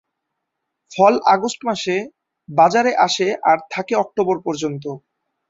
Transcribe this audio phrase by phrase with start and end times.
[0.91, 1.95] ফল August মাসে
[2.49, 4.83] বাজারে আসে আর থাকে অক্টোবর পর্যন্ত।